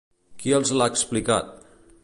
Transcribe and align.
Qui 0.43 0.55
els 0.59 0.71
l'ha 0.79 0.89
explicat? 0.93 1.55